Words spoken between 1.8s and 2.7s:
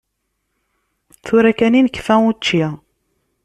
nekfa učči.